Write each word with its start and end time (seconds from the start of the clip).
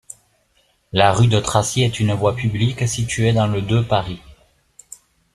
La 0.93 1.13
rue 1.13 1.27
de 1.27 1.39
Tracy 1.39 1.83
est 1.83 1.99
une 1.99 2.13
voie 2.15 2.35
publique 2.35 2.87
située 2.89 3.33
dans 3.33 3.45
le 3.45 3.61
de 3.61 3.81
Paris. 3.81 4.19